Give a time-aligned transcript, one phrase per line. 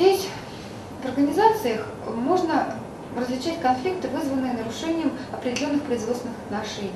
[0.00, 0.28] здесь
[1.02, 2.74] в организациях можно
[3.14, 6.90] различать конфликты, вызванные нарушением определенных производственных отношений.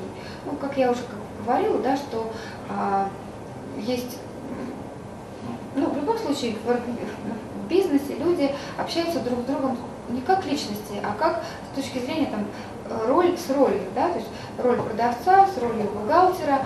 [0.46, 1.02] Ну, как я уже
[1.44, 2.32] говорила, да, что
[2.70, 3.10] а,
[3.76, 4.18] есть,
[5.76, 9.78] ну, в любом случае, в, бизнесе люди общаются друг с другом
[10.08, 11.42] не как личности, а как
[11.72, 12.46] с точки зрения там,
[13.06, 14.28] роль с ролью, да, то есть
[14.62, 16.60] роль продавца с ролью бухгалтера.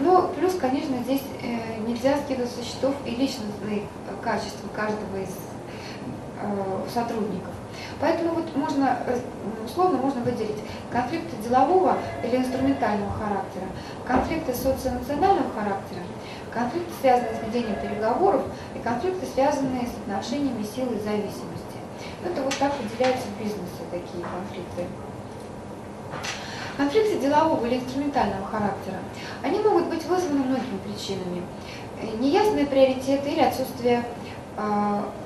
[0.00, 3.84] Но плюс, конечно, здесь э, нельзя скидывать со счетов и личностные
[4.22, 5.49] качества каждого из э,
[6.92, 7.52] сотрудников.
[8.00, 9.18] Поэтому вот можно, э,
[9.64, 10.58] условно можно выделить
[10.90, 13.66] конфликты делового или инструментального характера,
[14.06, 16.02] конфликты социоэмоционального характера,
[16.52, 18.42] конфликты, связанные с ведением переговоров,
[18.74, 21.78] и конфликты, связанные с отношениями силы и зависимости.
[22.24, 24.86] Это вот так выделяются в бизнесе такие конфликты.
[26.76, 28.96] Конфликты делового или инструментального характера,
[29.42, 31.42] они могут быть вызваны многими причинами.
[32.00, 34.19] Э, неясные приоритеты или отсутствие э,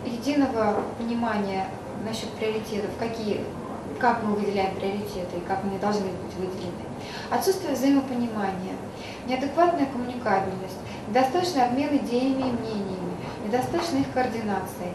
[0.05, 1.69] единого понимания
[2.05, 3.41] насчет приоритетов, какие,
[3.99, 6.85] как мы выделяем приоритеты и как они должны быть выделены.
[7.31, 8.77] Отсутствие взаимопонимания,
[9.27, 14.93] неадекватная коммуникабельность, недостаточный обмен идеями и мнениями, недостаточная их координация,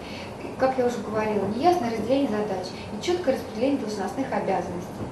[0.58, 5.09] как я уже говорила, неясное разделение задач и четкое распределение должностных обязанностей.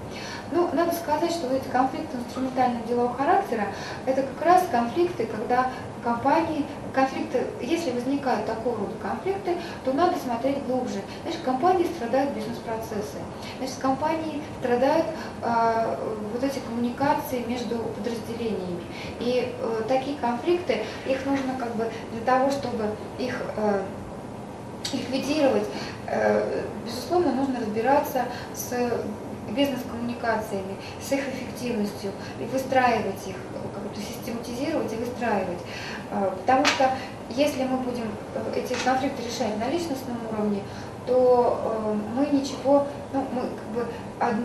[0.51, 3.67] Ну, надо сказать, что эти конфликты инструментального делового характера,
[4.05, 5.69] это как раз конфликты, когда
[6.03, 11.01] компании, конфликты, если возникают такого рода конфликты, то надо смотреть глубже.
[11.23, 13.17] Значит, компании страдают бизнес-процессы.
[13.57, 15.05] Значит, компании страдают
[15.43, 15.95] э,
[16.31, 18.83] вот эти коммуникации между подразделениями.
[19.19, 22.85] И э, такие конфликты, их нужно как бы для того, чтобы
[23.19, 23.83] их э,
[24.93, 25.67] ликвидировать,
[26.07, 28.73] э, безусловно, нужно разбираться с
[29.51, 33.35] бизнес-коммуникациями, с их эффективностью, и выстраивать их,
[33.73, 35.59] как-то систематизировать и выстраивать.
[36.11, 36.91] А, потому что
[37.29, 40.61] если мы будем э, эти конфликты решать на личностном уровне,
[41.05, 43.87] то э, мы ничего, ну, мы как бы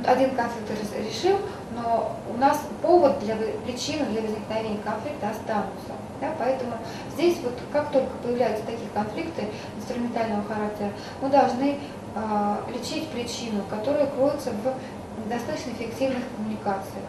[0.06, 1.38] один конфликт решим,
[1.74, 5.92] но у нас повод для причины для возникновения конфликта останутся.
[6.20, 6.32] Да?
[6.38, 6.72] Поэтому
[7.12, 10.90] здесь вот как только появляются такие конфликты инструментального характера,
[11.20, 11.78] мы должны
[12.14, 17.04] э, лечить причину, которая кроется в достаточно эффективных коммуникациях,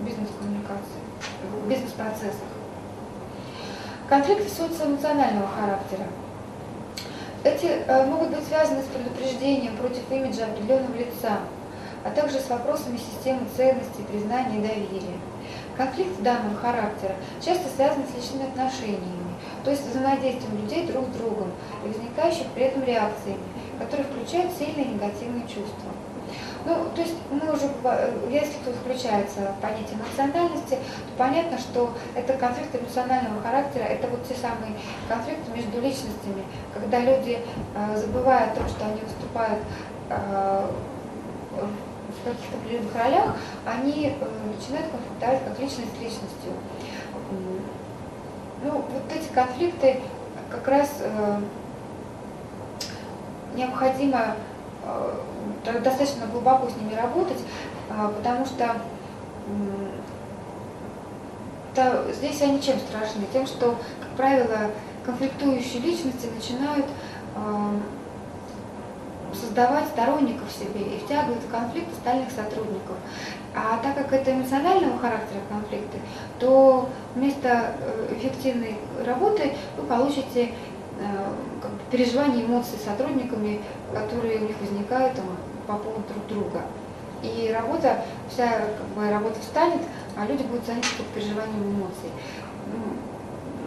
[0.00, 1.04] бизнес-коммуникациях,
[1.68, 2.48] бизнес-процессах.
[4.08, 6.06] Конфликты социоэмоционального характера.
[7.44, 11.38] Эти э, могут быть связаны с предупреждением против имиджа определенного лица,
[12.04, 15.18] а также с вопросами системы ценностей, признания и доверия.
[15.76, 19.34] Конфликт данного характера часто связан с личными отношениями,
[19.64, 21.48] то есть взаимодействием людей друг с другом
[21.84, 23.40] и возникающих при этом реакциями,
[23.78, 25.90] которые включают сильные негативные чувства.
[26.66, 27.70] Ну, то есть мы уже,
[28.30, 34.34] если тут включается понятие национальности, то понятно, что это конфликт эмоционального характера, это вот те
[34.34, 34.74] самые
[35.08, 36.44] конфликты между личностями,
[36.74, 37.38] когда люди,
[37.74, 39.60] э, забывая о том, что они выступают
[40.10, 40.70] э,
[42.24, 43.36] каких-то определенных ролях,
[43.66, 46.52] они э, начинают конфликтовать как личность с личностью.
[48.62, 50.00] Ну, вот эти конфликты
[50.50, 51.02] как раз
[53.54, 54.36] необходимо
[55.64, 57.38] достаточно глубоко с ними работать,
[57.88, 58.76] потому что
[61.74, 63.22] то здесь они чем страшны?
[63.32, 64.70] Тем, что, как правило,
[65.04, 66.86] конфликтующие личности начинают
[69.34, 72.96] создавать сторонников себе и втягивают в конфликт остальных сотрудников.
[73.54, 75.98] А так как это эмоционального характера конфликты,
[76.38, 80.50] то вместо э, эффективной работы вы получите
[81.00, 81.32] Э,
[81.62, 83.62] как бы, переживания, эмоции с сотрудниками,
[83.94, 85.18] которые у них возникают
[85.66, 86.62] по поводу друг друга.
[87.22, 89.80] И работа, вся как бы, работа встанет,
[90.14, 92.10] а люди будут заняты переживанием эмоций.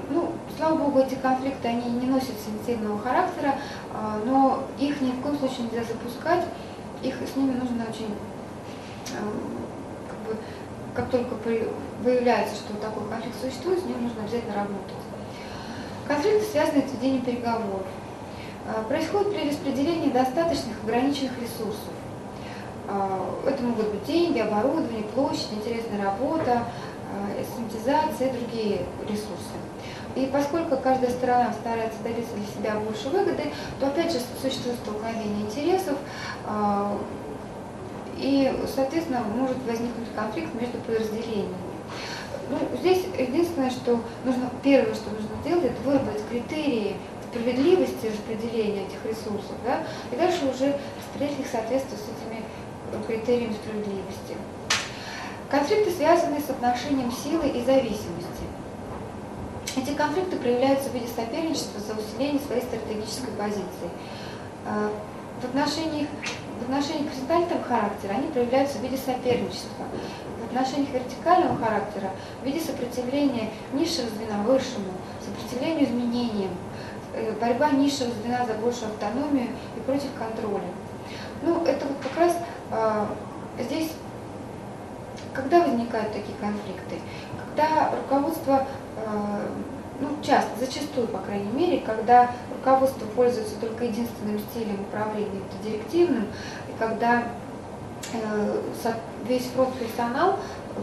[0.10, 3.56] Ну, слава богу, эти конфликты, они не носят сенситивного характера,
[3.94, 6.46] а, но их ни в коем случае нельзя запускать,
[7.02, 8.16] их с ними нужно очень,
[9.12, 9.18] э,
[10.08, 10.38] как, бы,
[10.94, 11.36] как только
[12.02, 15.04] выявляется, что такой конфликт существует, с ним нужно обязательно работать.
[16.08, 17.86] Конфликты связаны с ведением переговоров.
[18.66, 21.94] А, происходит при распределении достаточных ограниченных ресурсов.
[22.88, 26.64] А, это могут быть деньги, оборудование, площадь, интересная работа,
[27.40, 29.56] систематизация и другие ресурсы.
[30.16, 35.42] И поскольку каждая сторона старается добиться для себя больше выгоды, то опять же существует столкновение
[35.42, 35.98] интересов,
[38.18, 41.56] и, соответственно, может возникнуть конфликт между подразделениями.
[42.50, 46.96] Ну, здесь единственное, что нужно, первое, что нужно сделать, это выработать критерии
[47.32, 52.44] справедливости распределения этих ресурсов, да, и дальше уже распределять их в соответствии с этими
[53.08, 54.38] критериями справедливости.
[55.54, 58.44] Конфликты связаны с отношением силы и зависимости.
[59.78, 63.90] Эти конфликты проявляются в виде соперничества за усиление своей стратегической позиции.
[64.66, 64.90] Э,
[65.40, 66.08] в отношениях,
[66.60, 69.86] в отношениях горизонтального характера они проявляются в виде соперничества.
[70.42, 72.10] В отношениях вертикального характера
[72.42, 74.90] в виде сопротивления низшего звена высшему,
[75.24, 76.52] сопротивлению изменениям,
[77.14, 80.74] э, борьба низшего звена за большую автономию и против контроля.
[81.44, 82.38] Ну, это вот как раз
[82.72, 83.06] э,
[83.60, 83.92] здесь,
[85.34, 87.00] когда возникают такие конфликты?
[87.38, 88.66] Когда руководство
[88.98, 89.48] э,
[90.00, 96.28] ну, часто, зачастую, по крайней мере, когда руководство пользуется только единственным стилем управления, это директивным,
[96.68, 97.24] и когда
[98.14, 98.62] э,
[99.28, 100.40] весь фронт персонал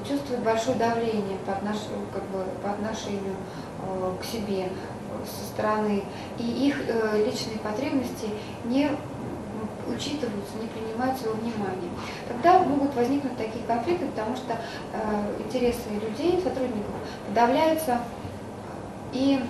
[0.08, 1.76] чувствует большое давление по, отнош...
[2.12, 3.34] как бы, по отношению
[3.82, 4.68] э, к себе
[5.24, 6.02] со стороны,
[6.38, 6.78] и их
[7.26, 8.30] личные потребности
[8.64, 8.90] не
[9.90, 11.90] учитываются, не принимаются во внимание.
[12.28, 14.52] Тогда могут возникнуть такие конфликты, потому что
[14.92, 16.94] э, интересы людей, сотрудников
[17.28, 18.00] подавляются
[19.12, 19.40] и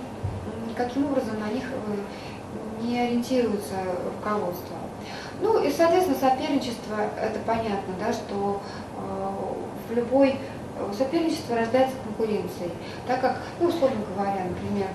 [0.75, 3.75] каким образом на них э, не ориентируется
[4.17, 4.75] руководство.
[5.41, 8.61] Ну и, соответственно, соперничество, это понятно, да, что
[8.97, 10.37] э, в любой
[10.97, 12.71] соперничество рождается конкуренцией,
[13.05, 14.87] так как, ну, условно говоря, например,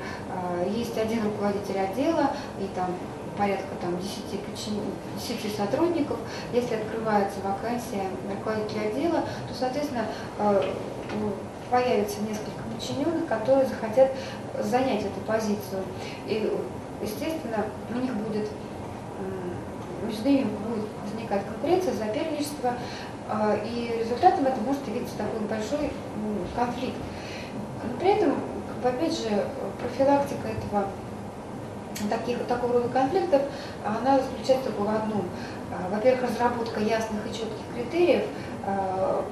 [0.68, 2.90] есть один руководитель отдела и там
[3.36, 4.24] порядка там, 10,
[4.54, 6.18] 10 сотрудников,
[6.52, 10.06] если открывается вакансия руководителя отдела, то, соответственно,
[10.38, 10.62] э,
[11.70, 14.12] появится несколько подчиненных, которые захотят
[14.60, 15.82] занять эту позицию.
[16.26, 16.52] И,
[17.02, 18.48] естественно, у них будет,
[20.04, 22.74] между ними будет возникать конкуренция, соперничество,
[23.28, 25.90] а, и результатом это может явиться такой большой
[26.54, 26.96] конфликт.
[27.82, 28.34] Но при этом,
[28.84, 29.44] опять же,
[29.80, 30.86] профилактика этого
[32.10, 33.42] таких, такого рода конфликтов,
[33.84, 35.28] она заключается в одном.
[35.72, 38.24] А, во-первых, разработка ясных и четких критериев,
[38.64, 39.24] а,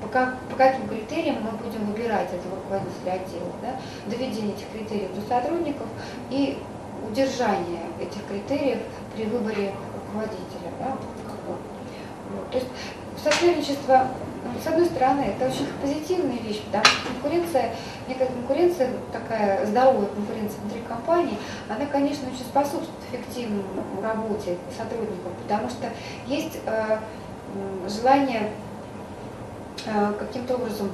[0.00, 3.76] по, как, по каким критериям мы будем выбирать этого руководителя отдела, да,
[4.06, 5.86] доведение этих критериев до сотрудников
[6.30, 6.58] и
[7.06, 8.78] удержание этих критериев
[9.14, 9.72] при выборе
[10.06, 10.70] руководителя.
[10.78, 10.96] Да,
[11.46, 12.50] вот.
[12.50, 12.68] То есть
[13.22, 14.08] сотрудничество,
[14.62, 17.72] с одной стороны, это очень позитивная вещь, потому что конкуренция,
[18.08, 21.38] некая конкуренция, такая здоровая конкуренция внутри компании,
[21.68, 23.62] она, конечно, очень способствует эффективной
[24.02, 25.90] работе сотрудников, потому что
[26.26, 26.98] есть э,
[27.88, 28.50] желание
[29.86, 30.90] Э, каким-то образом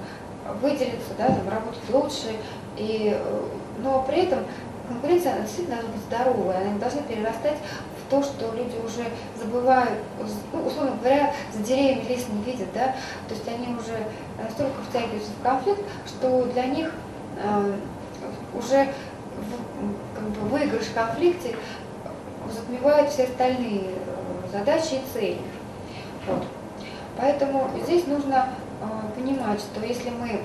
[0.61, 2.37] выделиться, да, там, работать лучше,
[2.77, 3.43] и, э,
[3.83, 4.41] но при этом
[4.87, 7.57] конкуренция она действительно должна быть здоровая, она не должна перерастать
[8.11, 9.05] то, что люди уже
[9.37, 9.99] забывают,
[10.53, 12.95] ну, условно говоря, за деревьями лес не видят, да,
[13.29, 14.07] то есть они уже
[14.43, 16.93] настолько втягиваются в конфликт, что для них
[17.43, 17.73] э,
[18.55, 18.89] уже
[19.37, 21.57] в, как бы, выигрыш в конфликте
[22.53, 25.39] затмевает все остальные э, задачи и цели.
[26.27, 26.45] Вот.
[27.17, 28.49] Поэтому здесь нужно
[28.83, 30.43] а, понимать, что если мы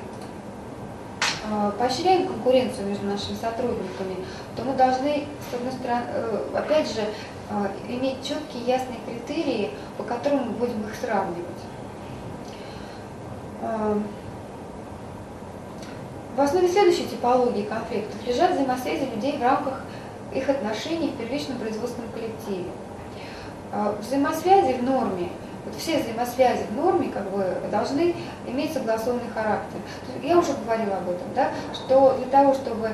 [1.50, 4.16] а, поощряем конкуренцию между нашими сотрудниками,
[4.56, 7.02] то мы должны, с одной стороны, э, опять же,
[7.88, 11.45] иметь четкие ясные критерии, по которым мы будем их сравнивать.
[16.36, 19.81] В основе следующей типологии конфликтов лежат взаимосвязи людей в рамках
[20.33, 22.71] их отношений в первичном производственном коллективе.
[24.00, 25.30] Взаимосвязи в норме
[25.65, 28.15] вот все взаимосвязи в норме как бы должны
[28.47, 29.80] иметь согласованный характер.
[30.24, 32.92] Я уже говорила об этом, да, что для того, чтобы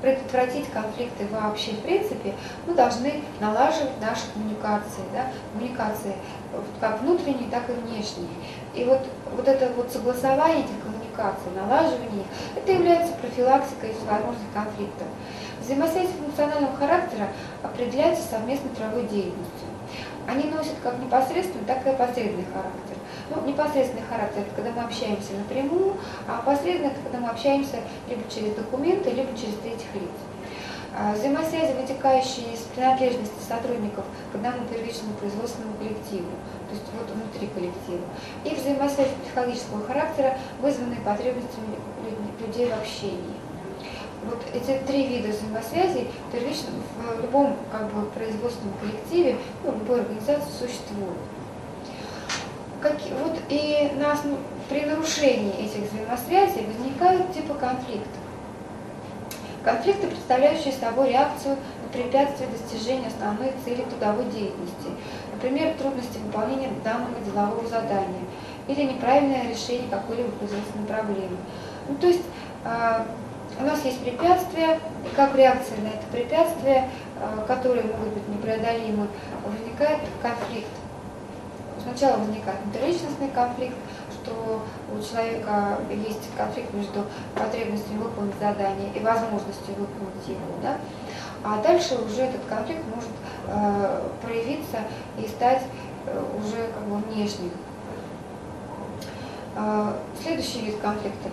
[0.00, 2.34] предотвратить конфликты вообще в принципе,
[2.66, 6.14] мы должны налаживать наши коммуникации, да, коммуникации
[6.80, 8.28] как внутренние, так и внешние.
[8.74, 9.00] И вот,
[9.34, 12.24] вот это вот согласование этих коммуникаций, налаживание,
[12.56, 15.06] это является профилактикой возможных конфликтов.
[15.60, 17.28] Взаимосвязь функционального характера
[17.62, 19.68] определяется совместной трудовой деятельностью
[20.26, 22.96] они носят как непосредственный, так и опосредованный характер.
[23.30, 25.96] Ну, непосредственный характер– это когда мы общаемся напрямую,
[26.28, 30.12] а опосредованный– это когда мы общаемся либо через документы, либо через третьих лиц.
[30.96, 36.30] А взаимосвязи, вытекающие из принадлежности сотрудников к одному первичному производственному коллективу,
[36.68, 38.04] то есть вот внутри коллектива,
[38.44, 41.78] и взаимосвязи психологического характера, вызванные потребностями
[42.40, 43.34] людей в общении
[44.24, 50.00] вот эти три вида взаимосвязей первично в любом как бы, производственном коллективе, ну, в любой
[50.00, 51.18] организации существуют.
[52.84, 54.14] Как, вот и на,
[54.68, 58.20] при нарушении этих взаимосвязей возникают типы конфликтов.
[59.64, 64.90] Конфликты, представляющие собой реакцию на препятствие достижения основной цели трудовой деятельности,
[65.32, 68.20] например, трудности выполнения данного делового задания
[68.68, 71.38] или неправильное решение какой-либо производственной проблемы.
[71.88, 72.24] Ну, то есть
[72.66, 73.06] а,
[73.58, 74.78] у нас есть препятствия,
[75.10, 79.06] и как реакция на это препятствие, э, которые могут быть непреодолимы,
[79.42, 80.68] возникает конфликт.
[81.82, 83.76] Сначала возникает интерличностный конфликт,
[84.22, 84.62] что
[84.92, 87.04] у человека есть конфликт между
[87.34, 90.60] потребностью выполнить задание и возможностью выполнить его.
[90.62, 90.78] Да?
[91.44, 93.10] А дальше уже этот конфликт может
[93.48, 94.78] э, проявиться
[95.18, 95.62] и стать
[96.06, 97.50] э, уже как бы внешним.
[99.56, 101.32] Э, следующий вид конфликтов.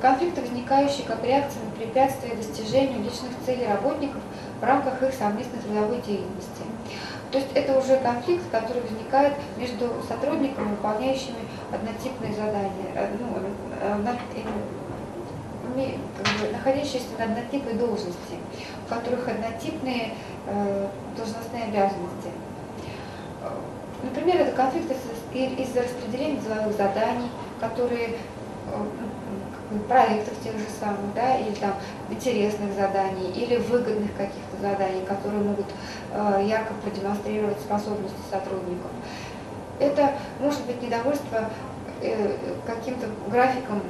[0.00, 4.22] Конфликты, возникающие как реакция на препятствия достижению личных целей работников
[4.60, 6.62] в рамках их совместной трудовой деятельности.
[7.30, 11.38] То есть это уже конфликт, который возникает между сотрудниками, выполняющими
[11.72, 13.38] однотипные задания, э, ну,
[13.80, 13.96] э,
[15.74, 18.34] бы, находящиеся на однотипной должности,
[18.84, 20.14] у которых однотипные
[20.46, 22.30] э, должностные обязанности.
[24.02, 24.90] Например, это конфликт
[25.32, 28.16] из-за распределения деловых заданий, которые
[29.78, 31.74] проектов тех же самых, да, или там
[32.10, 35.66] интересных заданий, или выгодных каких-то заданий, которые могут
[36.12, 38.90] э, ярко продемонстрировать способности сотрудников.
[39.78, 41.50] Это может быть недовольство
[42.02, 42.36] э,
[42.66, 43.80] каким-то графиком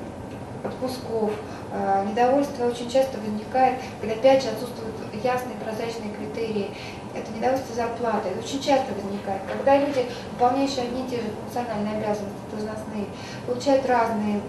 [0.65, 1.33] отпусков.
[1.73, 6.71] Э, недовольство очень часто возникает, когда опять же отсутствуют ясные прозрачные критерии.
[7.15, 8.33] Это недовольство зарплатой.
[8.33, 13.07] Это очень часто возникает, когда люди, выполняющие одни и те же функциональные обязанности, должностные,
[13.47, 14.41] получают разные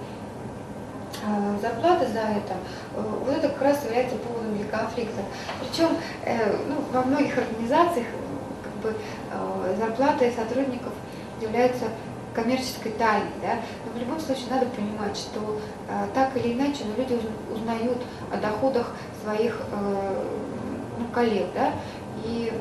[1.61, 2.55] зарплаты за это,
[2.95, 5.21] э, вот это как раз является поводом для конфликта.
[5.59, 5.89] Причем
[6.25, 8.07] э, ну, во многих организациях
[8.63, 8.97] как бы,
[9.31, 10.93] э, зарплаты сотрудников
[11.39, 11.85] являются
[12.33, 13.59] коммерческой тайной, да?
[13.85, 15.59] но в любом случае надо понимать, что
[16.13, 17.19] так или иначе но люди
[17.53, 17.97] узнают
[18.31, 19.59] о доходах своих
[20.97, 21.73] ну, коллег, да?
[22.23, 22.53] и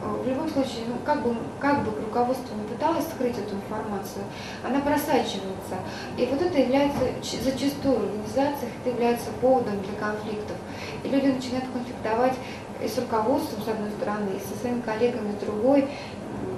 [0.00, 4.24] в любом случае, ну, как, бы, как бы руководство не пыталось скрыть эту информацию,
[4.64, 5.76] она просачивается.
[6.16, 7.00] И вот это является
[7.42, 10.56] зачастую в организациях, это является поводом для конфликтов.
[11.04, 12.34] И люди начинают конфликтовать
[12.82, 15.86] и с руководством, с одной стороны, и со своими коллегами, с другой,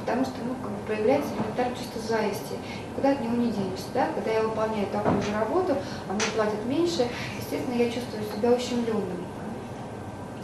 [0.01, 2.55] потому что ну, как бы проявляется элементарное чувство зависти.
[2.95, 3.87] Куда от него не денешься.
[3.95, 4.09] Да?
[4.15, 5.77] Когда я выполняю такую же работу,
[6.09, 7.09] а мне платят меньше,
[7.39, 9.25] естественно, я чувствую себя ущемленным.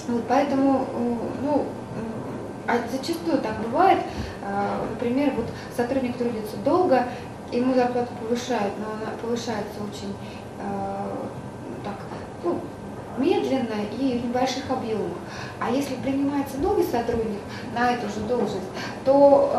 [0.08, 0.86] Вот, поэтому,
[1.42, 1.66] ну,
[2.68, 3.98] а зачастую так бывает,
[4.44, 7.04] а, например, вот сотрудник трудится долго,
[7.50, 10.14] ему зарплату повышают, но она повышается очень
[10.60, 11.28] а,
[11.82, 11.94] так,
[12.44, 12.60] ну,
[13.16, 15.16] медленно и в небольших объемах.
[15.58, 17.40] А если принимается новый сотрудник
[17.74, 18.66] на эту же должность,
[19.04, 19.50] то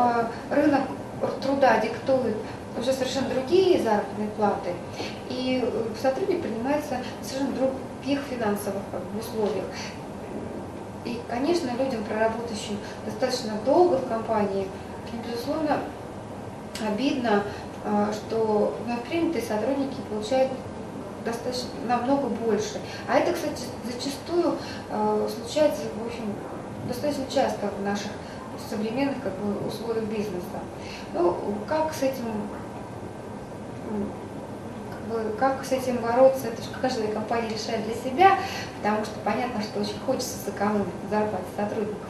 [0.50, 0.82] э, рынок
[1.42, 2.36] труда диктует
[2.78, 4.70] уже совершенно другие заработные платы,
[5.28, 5.62] и
[6.00, 9.64] сотрудник принимается совершенно других финансовых как бы, условиях.
[11.04, 14.68] И, конечно, людям, проработающим достаточно долго в компании,
[15.26, 15.80] безусловно,
[16.86, 17.44] обидно,
[17.84, 20.50] а, что вновь принятые сотрудники получают
[21.24, 22.80] достаточно намного больше.
[23.08, 24.56] А это, кстати, зачастую
[24.90, 26.24] а, случается, в общем,
[26.86, 28.10] достаточно часто в наших
[28.68, 30.60] современных как бы, условиях бизнеса.
[31.14, 32.26] Ну, как с этим
[35.38, 38.38] как с этим бороться, это же каждая компания решает для себя,
[38.78, 42.08] потому что понятно, что очень хочется сэкономить на зарплате сотрудников.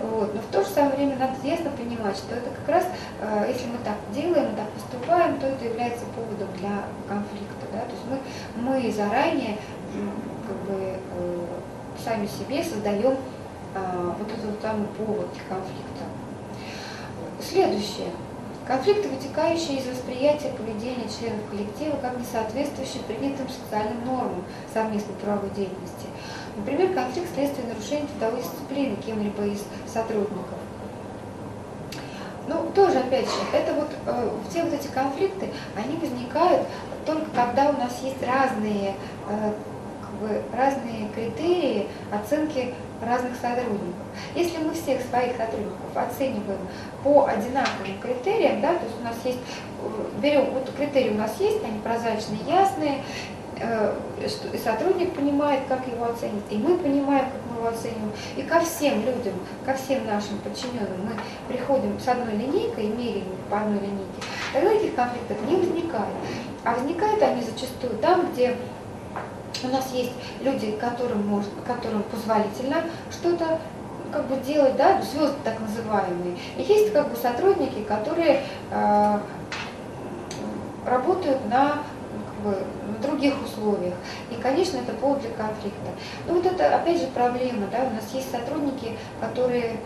[0.00, 0.34] Вот.
[0.34, 2.86] Но в то же самое время надо ясно понимать, что это как раз,
[3.20, 7.66] э, если мы так делаем, так поступаем, то это является поводом для конфликта.
[7.72, 7.80] Да?
[7.80, 8.24] То есть
[8.56, 9.58] мы, мы заранее
[10.46, 11.46] как бы, э,
[12.04, 13.16] сами себе создаем
[13.74, 16.04] э, вот этот самый повод конфликта.
[17.40, 18.10] Следующее.
[18.66, 25.50] Конфликты, вытекающие из восприятия поведения членов коллектива как не соответствующие принятым социальным нормам совместной правовой
[25.50, 26.06] деятельности.
[26.56, 30.58] Например, конфликт вследствие нарушения трудовой дисциплины кем-либо из сотрудников.
[32.46, 36.66] Ну, тоже, опять же, это вот э, все вот эти конфликты, они возникают
[37.06, 38.94] только когда у нас есть разные,
[39.28, 39.52] э,
[40.22, 42.74] бы, разные критерии оценки
[43.04, 44.06] разных сотрудников.
[44.34, 46.60] Если мы всех своих сотрудников оцениваем
[47.02, 49.38] по одинаковым критериям, да, то есть у нас есть,
[50.20, 53.02] берем, вот критерии у нас есть, они прозрачные, ясные,
[53.58, 53.94] э,
[54.52, 58.12] и сотрудник понимает, как его оценить, и мы понимаем, как мы его оцениваем.
[58.36, 59.34] И ко всем людям,
[59.66, 64.94] ко всем нашим подчиненным мы приходим с одной линейкой меряем по одной линейке, тогда этих
[64.94, 66.14] конфликтов не возникает.
[66.64, 68.54] А возникают они зачастую там, где
[69.64, 73.58] у нас есть люди, которым, может, которым позволительно что-то
[74.12, 76.36] как бы делать, да, звезды так называемые.
[76.56, 79.18] И есть как бы сотрудники, которые э,
[80.86, 81.78] работают на,
[82.44, 83.94] бы, на других условиях.
[84.30, 85.90] И, конечно, это повод для конфликта.
[86.26, 89.78] Но вот это, опять же, проблема, да, у нас есть сотрудники, которые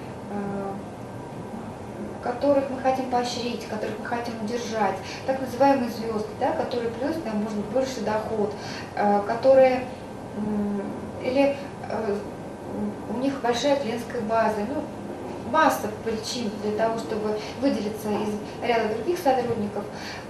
[2.26, 7.42] которых мы хотим поощрить, которых мы хотим удержать, так называемые звезды, да, которые приносят нам,
[7.42, 8.52] может быть, больше доход,
[8.96, 9.84] э, которые
[11.22, 11.56] или
[11.88, 12.16] э,
[13.14, 14.82] у них большая клиентская база, ну,
[15.50, 19.84] масса причин для того, чтобы выделиться из ряда других сотрудников.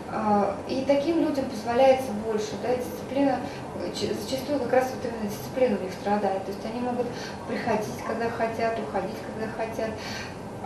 [0.08, 2.52] А, и таким людям позволяется больше.
[2.62, 3.40] Да, дисциплина,
[3.92, 6.44] зачастую как раз вот именно дисциплина у них страдает.
[6.44, 7.06] То есть они могут
[7.48, 9.90] приходить, когда хотят, уходить, когда хотят.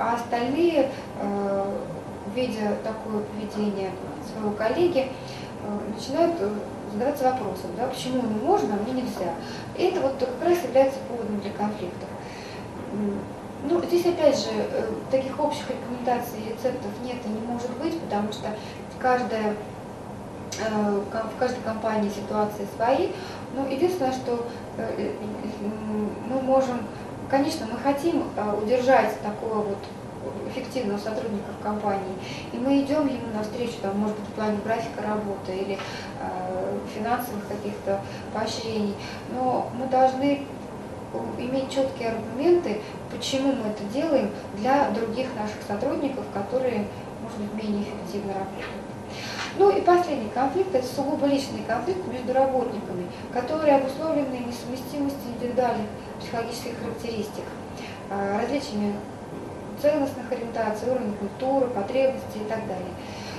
[0.00, 0.90] А остальные,
[1.21, 1.78] а,
[2.35, 3.90] видя такое поведение
[4.33, 5.12] своего коллеги,
[5.95, 6.50] начинают э,
[6.92, 9.35] задаваться вопросом, да, почему ему можно, а мне нельзя.
[9.76, 12.09] И это вот как раз является поводом для конфликтов.
[13.69, 17.99] Ну, здесь опять же э, таких общих рекомендаций и рецептов нет и не может быть,
[18.00, 18.49] потому что
[18.99, 19.54] каждая,
[20.59, 23.09] э, в каждой компании ситуации свои.
[23.54, 24.47] Но единственное, что
[24.78, 25.12] э,
[26.28, 26.78] мы можем,
[27.30, 28.25] конечно, мы хотим
[28.62, 29.78] удержать такого вот
[30.50, 32.14] эффективного сотрудника в компании,
[32.52, 35.78] и мы идем ему навстречу, там, может быть, в плане графика работы или
[36.20, 38.00] э, финансовых каких-то
[38.34, 38.94] поощрений,
[39.32, 40.44] но мы должны
[41.38, 46.87] иметь четкие аргументы, почему мы это делаем для других наших сотрудников, которые,
[47.22, 48.90] может быть, менее эффективно работают.
[49.58, 55.87] Ну и последний конфликт– это сугубо личный конфликт между работниками, которые обусловлены несовместимостью индивидуальных
[56.20, 57.44] психологических характеристик,
[58.10, 58.94] а, различиями
[59.80, 62.92] ценностных ориентаций, уровня культуры, потребностей и так далее.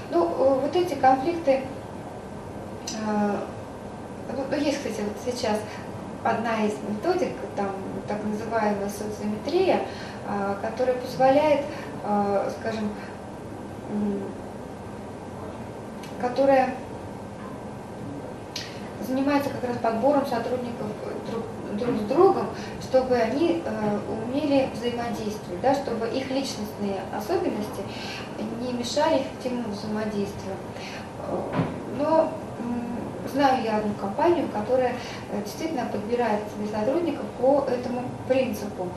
[0.10, 3.36] Ну, э, вот эти конфликты, э,
[4.36, 5.60] ну, ну, есть, кстати, вот сейчас
[6.24, 7.70] одна из методик, там,
[8.08, 9.82] так называемая социометрия,
[10.62, 11.62] которая позволяет,
[12.60, 12.92] скажем,
[16.22, 16.76] которая
[19.08, 20.88] занимается как раз подбором сотрудников
[21.30, 21.44] друг,
[21.78, 22.48] друг с другом,
[22.82, 27.82] чтобы они э, умели взаимодействовать, да, чтобы их личностные особенности
[28.62, 30.56] не мешали эффективному взаимодействию.
[31.98, 32.32] Но
[33.34, 34.94] Знаю я одну компанию, которая
[35.32, 38.90] э, действительно подбирает себе сотрудников по этому принципу.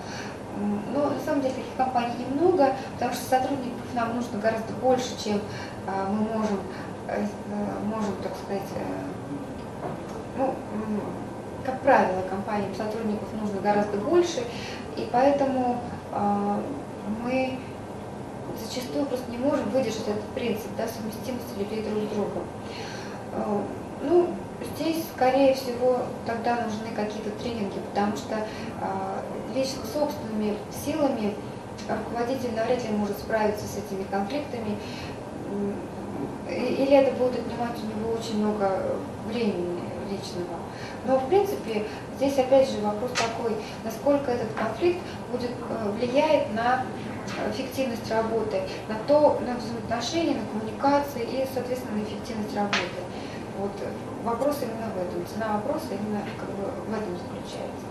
[0.92, 5.40] Но на самом деле таких компаний немного, потому что сотрудников нам нужно гораздо больше, чем
[5.86, 6.60] мы можем,
[7.08, 8.62] э, э, можем так сказать,
[10.38, 10.54] ну,
[11.64, 14.44] как правило, компаниям сотрудников нужно гораздо больше,
[14.97, 15.80] и поэтому
[16.12, 16.61] а,
[17.23, 17.59] мы
[18.62, 23.64] зачастую просто не можем выдержать этот принцип да, совместимости людей друг с другом.
[24.03, 24.29] Ну,
[24.77, 28.44] здесь, скорее всего, тогда нужны какие-то тренинги, потому что э,
[29.55, 31.35] лишь собственными силами
[31.88, 34.79] руководитель навряд ли может справиться с этими конфликтами,
[36.48, 38.83] или это будет отнимать у него очень много
[39.27, 40.59] времени личного.
[41.06, 41.84] Но, в принципе,
[42.16, 46.84] здесь опять же вопрос такой, насколько этот конфликт будет, э, влияет на
[47.50, 53.00] эффективность работы, на то, на взаимоотношения, на коммуникации и, соответственно, на эффективность работы.
[53.58, 53.72] Вот
[54.24, 55.26] вопрос именно в этом.
[55.26, 57.84] Цена вопроса именно как бы в этом заключается.